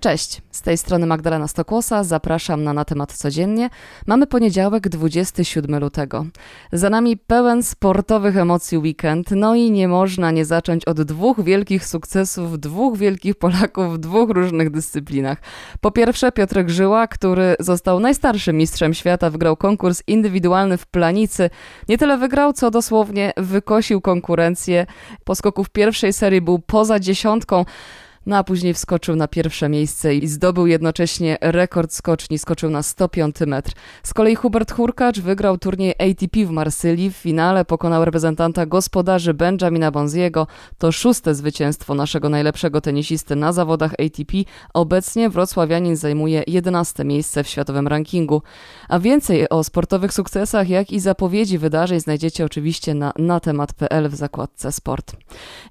Cześć, 0.00 0.42
z 0.50 0.62
tej 0.62 0.78
strony 0.78 1.06
Magdalena 1.06 1.48
Stokłosa, 1.48 2.04
zapraszam 2.04 2.64
na 2.64 2.72
Na 2.72 2.84
temat 2.84 3.12
codziennie. 3.12 3.70
Mamy 4.06 4.26
poniedziałek 4.26 4.88
27 4.88 5.80
lutego. 5.80 6.26
Za 6.72 6.90
nami 6.90 7.16
pełen 7.16 7.62
sportowych 7.62 8.36
emocji 8.36 8.78
weekend, 8.78 9.30
no 9.30 9.54
i 9.54 9.70
nie 9.70 9.88
można 9.88 10.30
nie 10.30 10.44
zacząć 10.44 10.84
od 10.84 11.02
dwóch 11.02 11.44
wielkich 11.44 11.86
sukcesów, 11.86 12.60
dwóch 12.60 12.98
wielkich 12.98 13.34
Polaków 13.34 13.94
w 13.94 13.98
dwóch 13.98 14.30
różnych 14.30 14.70
dyscyplinach. 14.70 15.38
Po 15.80 15.90
pierwsze 15.90 16.32
Piotrek 16.32 16.70
Żyła, 16.70 17.06
który 17.06 17.56
został 17.60 18.00
najstarszym 18.00 18.56
mistrzem 18.56 18.94
świata, 18.94 19.30
wygrał 19.30 19.56
konkurs 19.56 20.02
indywidualny 20.06 20.76
w 20.76 20.86
Planicy. 20.86 21.50
Nie 21.88 21.98
tyle 21.98 22.18
wygrał, 22.18 22.52
co 22.52 22.70
dosłownie 22.70 23.32
wykosił 23.36 24.00
konkurencję. 24.00 24.86
Po 25.24 25.34
skoku 25.34 25.64
w 25.64 25.70
pierwszej 25.70 26.12
serii 26.12 26.40
był 26.40 26.58
poza 26.58 27.00
dziesiątką, 27.00 27.64
no 28.28 28.36
a 28.36 28.44
później 28.44 28.74
wskoczył 28.74 29.16
na 29.16 29.28
pierwsze 29.28 29.68
miejsce 29.68 30.14
i 30.14 30.26
zdobył 30.26 30.66
jednocześnie 30.66 31.38
rekord 31.40 31.92
skoczni, 31.92 32.38
skoczył 32.38 32.70
na 32.70 32.82
105 32.82 33.36
metr. 33.46 33.72
Z 34.02 34.14
kolei 34.14 34.34
Hubert 34.34 34.72
Hurkacz 34.72 35.20
wygrał 35.20 35.58
turniej 35.58 35.94
ATP 35.98 36.46
w 36.46 36.50
Marsylii. 36.50 37.10
W 37.10 37.16
finale 37.16 37.64
pokonał 37.64 38.04
reprezentanta 38.04 38.66
gospodarzy 38.66 39.34
Benjamina 39.34 39.90
Bonziego. 39.90 40.46
To 40.78 40.92
szóste 40.92 41.34
zwycięstwo 41.34 41.94
naszego 41.94 42.28
najlepszego 42.28 42.80
tenisisty 42.80 43.36
na 43.36 43.52
zawodach 43.52 43.92
ATP. 43.92 44.36
Obecnie 44.74 45.30
wrocławianin 45.30 45.96
zajmuje 45.96 46.42
11 46.46 47.04
miejsce 47.04 47.44
w 47.44 47.48
światowym 47.48 47.88
rankingu. 47.88 48.42
A 48.88 48.98
więcej 48.98 49.48
o 49.48 49.64
sportowych 49.64 50.12
sukcesach, 50.12 50.68
jak 50.68 50.92
i 50.92 51.00
zapowiedzi 51.00 51.58
wydarzeń 51.58 52.00
znajdziecie 52.00 52.44
oczywiście 52.44 52.94
na 52.94 53.12
natemat.pl 53.18 54.08
w 54.08 54.14
zakładce 54.14 54.72
sport. 54.72 55.16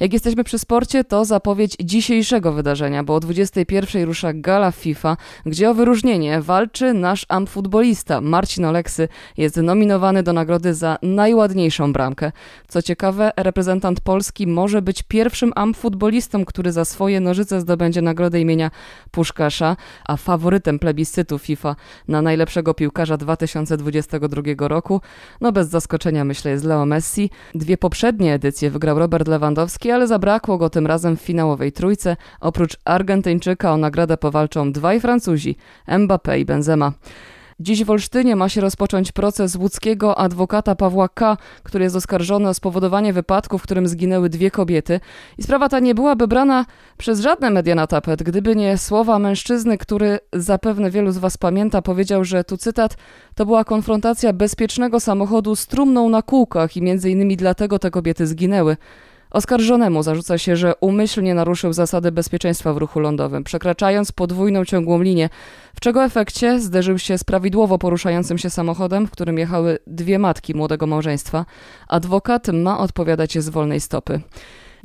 Jak 0.00 0.12
jesteśmy 0.12 0.44
przy 0.44 0.58
sporcie, 0.58 1.04
to 1.04 1.24
zapowiedź 1.24 1.76
dzisiejszego 1.80 2.45
wydarzenia, 2.52 3.04
bo 3.04 3.14
o 3.14 3.20
21 3.20 4.04
rusza 4.04 4.32
gala 4.32 4.70
FIFA, 4.70 5.16
gdzie 5.46 5.70
o 5.70 5.74
wyróżnienie 5.74 6.40
walczy 6.40 6.94
nasz 6.94 7.26
amfutbolista 7.28 8.20
Marcin 8.20 8.64
Oleksy. 8.64 9.08
Jest 9.36 9.56
nominowany 9.56 10.22
do 10.22 10.32
nagrody 10.32 10.74
za 10.74 10.98
najładniejszą 11.02 11.92
bramkę. 11.92 12.32
Co 12.68 12.82
ciekawe, 12.82 13.32
reprezentant 13.36 14.00
Polski 14.00 14.46
może 14.46 14.82
być 14.82 15.02
pierwszym 15.02 15.52
amfutbolistą, 15.56 16.44
który 16.44 16.72
za 16.72 16.84
swoje 16.84 17.20
nożyce 17.20 17.60
zdobędzie 17.60 18.02
nagrodę 18.02 18.40
imienia 18.40 18.70
Puszkasza, 19.10 19.76
a 20.04 20.16
faworytem 20.16 20.78
plebiscytu 20.78 21.38
FIFA 21.38 21.76
na 22.08 22.22
najlepszego 22.22 22.74
piłkarza 22.74 23.16
2022 23.16 24.68
roku, 24.68 25.00
no 25.40 25.52
bez 25.52 25.68
zaskoczenia 25.68 26.24
myślę 26.24 26.50
jest 26.50 26.64
Leo 26.64 26.86
Messi. 26.86 27.30
Dwie 27.54 27.78
poprzednie 27.78 28.34
edycje 28.34 28.70
wygrał 28.70 28.98
Robert 28.98 29.28
Lewandowski, 29.28 29.90
ale 29.90 30.06
zabrakło 30.06 30.58
go 30.58 30.70
tym 30.70 30.86
razem 30.86 31.16
w 31.16 31.20
finałowej 31.20 31.72
trójce. 31.72 32.16
Oprócz 32.40 32.76
Argentyńczyka 32.84 33.72
o 33.72 33.76
nagrodę 33.76 34.16
powalczą 34.16 34.72
dwaj 34.72 35.00
Francuzi, 35.00 35.56
Mbappé 35.88 36.38
i 36.38 36.44
Benzema. 36.44 36.92
Dziś 37.60 37.84
w 37.84 37.90
Olsztynie 37.90 38.36
ma 38.36 38.48
się 38.48 38.60
rozpocząć 38.60 39.12
proces 39.12 39.56
łódzkiego 39.56 40.18
adwokata 40.18 40.74
Pawła 40.74 41.08
K., 41.08 41.36
który 41.62 41.84
jest 41.84 41.96
oskarżony 41.96 42.48
o 42.48 42.54
spowodowanie 42.54 43.12
wypadku, 43.12 43.58
w 43.58 43.62
którym 43.62 43.88
zginęły 43.88 44.28
dwie 44.28 44.50
kobiety. 44.50 45.00
I 45.38 45.42
sprawa 45.42 45.68
ta 45.68 45.80
nie 45.80 45.94
byłaby 45.94 46.28
brana 46.28 46.66
przez 46.98 47.20
żadne 47.20 47.50
media 47.50 47.74
na 47.74 47.86
tapet, 47.86 48.22
gdyby 48.22 48.56
nie 48.56 48.78
słowa 48.78 49.18
mężczyzny, 49.18 49.78
który 49.78 50.18
zapewne 50.32 50.90
wielu 50.90 51.12
z 51.12 51.18
Was 51.18 51.38
pamięta, 51.38 51.82
powiedział, 51.82 52.24
że 52.24 52.44
tu 52.44 52.56
cytat, 52.56 52.96
to 53.34 53.46
była 53.46 53.64
konfrontacja 53.64 54.32
bezpiecznego 54.32 55.00
samochodu 55.00 55.56
z 55.56 55.66
trumną 55.66 56.08
na 56.08 56.22
kółkach 56.22 56.76
i 56.76 56.82
między 56.82 57.10
innymi 57.10 57.36
dlatego 57.36 57.78
te 57.78 57.90
kobiety 57.90 58.26
zginęły. 58.26 58.76
Oskarżonemu 59.36 60.02
zarzuca 60.02 60.38
się, 60.38 60.56
że 60.56 60.74
umyślnie 60.80 61.34
naruszył 61.34 61.72
zasady 61.72 62.12
bezpieczeństwa 62.12 62.72
w 62.72 62.76
ruchu 62.76 63.00
lądowym, 63.00 63.44
przekraczając 63.44 64.12
podwójną 64.12 64.64
ciągłą 64.64 65.02
linię, 65.02 65.28
w 65.74 65.80
czego 65.80 66.04
efekcie 66.04 66.60
zderzył 66.60 66.98
się 66.98 67.18
z 67.18 67.24
prawidłowo 67.24 67.78
poruszającym 67.78 68.38
się 68.38 68.50
samochodem, 68.50 69.06
w 69.06 69.10
którym 69.10 69.38
jechały 69.38 69.78
dwie 69.86 70.18
matki 70.18 70.54
młodego 70.54 70.86
małżeństwa. 70.86 71.44
Adwokat 71.88 72.48
ma 72.48 72.78
odpowiadać 72.78 73.38
z 73.38 73.48
wolnej 73.48 73.80
stopy. 73.80 74.20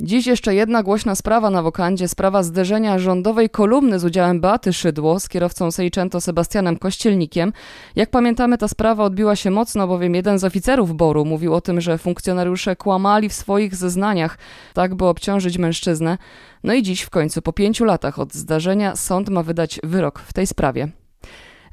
Dziś 0.00 0.26
jeszcze 0.26 0.54
jedna 0.54 0.82
głośna 0.82 1.14
sprawa 1.14 1.50
na 1.50 1.62
wokandzie, 1.62 2.08
sprawa 2.08 2.42
zderzenia 2.42 2.98
rządowej 2.98 3.50
kolumny 3.50 3.98
z 3.98 4.04
udziałem 4.04 4.40
Beaty 4.40 4.72
Szydło 4.72 5.20
z 5.20 5.28
kierowcą 5.28 5.70
Seicento 5.70 6.20
Sebastianem 6.20 6.76
Kościelnikiem. 6.76 7.52
Jak 7.96 8.10
pamiętamy, 8.10 8.58
ta 8.58 8.68
sprawa 8.68 9.04
odbiła 9.04 9.36
się 9.36 9.50
mocno, 9.50 9.86
bowiem 9.86 10.14
jeden 10.14 10.38
z 10.38 10.44
oficerów 10.44 10.96
Boru 10.96 11.24
mówił 11.24 11.54
o 11.54 11.60
tym, 11.60 11.80
że 11.80 11.98
funkcjonariusze 11.98 12.76
kłamali 12.76 13.28
w 13.28 13.32
swoich 13.32 13.76
zeznaniach, 13.76 14.38
tak 14.74 14.94
by 14.94 15.04
obciążyć 15.04 15.58
mężczyznę. 15.58 16.18
No 16.64 16.74
i 16.74 16.82
dziś 16.82 17.02
w 17.02 17.10
końcu, 17.10 17.42
po 17.42 17.52
pięciu 17.52 17.84
latach 17.84 18.18
od 18.18 18.34
zdarzenia, 18.34 18.96
sąd 18.96 19.28
ma 19.28 19.42
wydać 19.42 19.80
wyrok 19.82 20.18
w 20.18 20.32
tej 20.32 20.46
sprawie. 20.46 20.88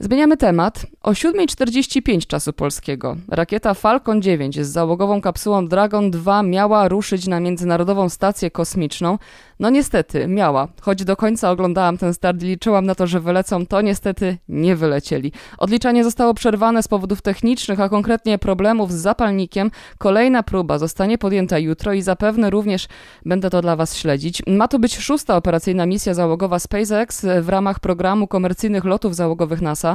Zmieniamy 0.01 0.37
temat. 0.37 0.85
O 1.03 1.11
7.45 1.11 2.27
czasu 2.27 2.53
polskiego 2.53 3.17
rakieta 3.27 3.73
Falcon 3.73 4.21
9 4.21 4.65
z 4.65 4.67
załogową 4.67 5.21
kapsułą 5.21 5.67
Dragon 5.67 6.11
2 6.11 6.43
miała 6.43 6.87
ruszyć 6.87 7.27
na 7.27 7.39
Międzynarodową 7.39 8.09
Stację 8.09 8.51
Kosmiczną. 8.51 9.17
No 9.59 9.69
niestety, 9.69 10.27
miała. 10.27 10.67
Choć 10.81 11.03
do 11.03 11.15
końca 11.15 11.51
oglądałam 11.51 11.97
ten 11.97 12.13
start 12.13 12.43
i 12.43 12.45
liczyłam 12.45 12.85
na 12.85 12.95
to, 12.95 13.07
że 13.07 13.19
wylecą, 13.19 13.65
to 13.65 13.81
niestety 13.81 14.37
nie 14.49 14.75
wylecieli. 14.75 15.31
Odliczanie 15.57 16.03
zostało 16.03 16.33
przerwane 16.33 16.83
z 16.83 16.87
powodów 16.87 17.21
technicznych, 17.21 17.79
a 17.79 17.89
konkretnie 17.89 18.37
problemów 18.37 18.91
z 18.91 18.95
zapalnikiem. 18.95 19.71
Kolejna 19.97 20.43
próba 20.43 20.77
zostanie 20.77 21.17
podjęta 21.17 21.59
jutro 21.59 21.93
i 21.93 22.01
zapewne 22.01 22.49
również 22.49 22.87
będę 23.25 23.49
to 23.49 23.61
dla 23.61 23.75
Was 23.75 23.95
śledzić. 23.95 24.41
Ma 24.47 24.67
to 24.67 24.79
być 24.79 24.97
szósta 24.97 25.35
operacyjna 25.35 25.85
misja 25.85 26.13
załogowa 26.13 26.59
SpaceX 26.59 27.25
w 27.41 27.49
ramach 27.49 27.79
programu 27.79 28.27
komercyjnych 28.27 28.85
lotów 28.85 29.15
załogowych 29.15 29.61
NASA. 29.61 29.88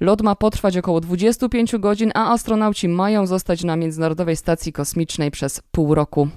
Lot 0.00 0.22
ma 0.22 0.34
potrwać 0.34 0.76
około 0.76 1.00
25 1.00 1.76
godzin, 1.78 2.10
a 2.14 2.32
astronauci 2.32 2.88
mają 2.88 3.26
zostać 3.26 3.64
na 3.64 3.76
Międzynarodowej 3.76 4.36
Stacji 4.36 4.72
Kosmicznej 4.72 5.30
przez 5.30 5.62
pół 5.72 5.94
roku. 5.94 6.28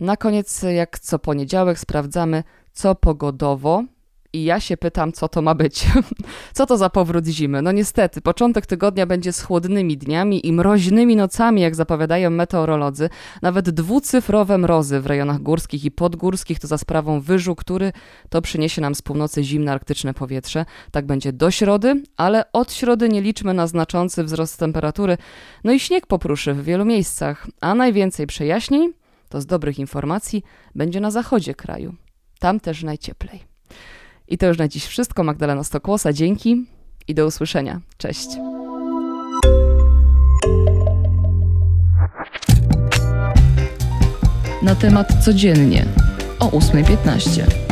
Na 0.00 0.16
koniec, 0.16 0.62
jak 0.62 0.98
co 0.98 1.18
poniedziałek, 1.18 1.78
sprawdzamy, 1.78 2.42
co 2.72 2.94
pogodowo 2.94 3.84
i 4.32 4.44
ja 4.44 4.60
się 4.60 4.76
pytam, 4.76 5.12
co 5.12 5.28
to 5.28 5.42
ma 5.42 5.54
być. 5.54 5.86
co 6.54 6.66
to 6.66 6.76
za 6.76 6.90
powrót 6.90 7.26
zimy? 7.26 7.62
No 7.62 7.72
niestety, 7.72 8.20
początek 8.20 8.66
tygodnia 8.66 9.06
będzie 9.06 9.32
z 9.32 9.42
chłodnymi 9.42 9.96
dniami 9.96 10.46
i 10.46 10.52
mroźnymi 10.52 11.16
nocami, 11.16 11.60
jak 11.60 11.74
zapowiadają 11.74 12.30
meteorolodzy. 12.30 13.10
Nawet 13.42 13.70
dwucyfrowe 13.70 14.58
mrozy 14.58 15.00
w 15.00 15.06
rejonach 15.06 15.40
górskich 15.40 15.84
i 15.84 15.90
podgórskich 15.90 16.60
to 16.60 16.66
za 16.66 16.78
sprawą 16.78 17.20
wyżu, 17.20 17.54
który 17.54 17.92
to 18.28 18.42
przyniesie 18.42 18.82
nam 18.82 18.94
z 18.94 19.02
północy 19.02 19.44
zimne 19.44 19.72
arktyczne 19.72 20.14
powietrze. 20.14 20.64
Tak 20.90 21.06
będzie 21.06 21.32
do 21.32 21.50
środy, 21.50 22.02
ale 22.16 22.52
od 22.52 22.72
środy 22.72 23.08
nie 23.08 23.22
liczmy 23.22 23.54
na 23.54 23.66
znaczący 23.66 24.24
wzrost 24.24 24.58
temperatury. 24.58 25.16
No 25.64 25.72
i 25.72 25.80
śnieg 25.80 26.06
popruszy 26.06 26.54
w 26.54 26.64
wielu 26.64 26.84
miejscach, 26.84 27.46
a 27.60 27.74
najwięcej 27.74 28.26
przejaśnień, 28.26 28.92
to 29.28 29.40
z 29.40 29.46
dobrych 29.46 29.78
informacji, 29.78 30.42
będzie 30.74 31.00
na 31.00 31.10
zachodzie 31.10 31.54
kraju. 31.54 31.94
Tam 32.38 32.60
też 32.60 32.82
najcieplej. 32.82 33.47
I 34.28 34.38
to 34.38 34.46
już 34.46 34.58
na 34.58 34.68
dziś 34.68 34.86
wszystko. 34.86 35.24
Magdalena 35.24 35.64
Stokłosa, 35.64 36.12
dzięki 36.12 36.64
i 37.08 37.14
do 37.14 37.26
usłyszenia. 37.26 37.80
Cześć. 37.98 38.28
Na 44.62 44.74
temat 44.74 45.24
codziennie 45.24 45.84
o 46.38 46.46
8.15. 46.46 47.67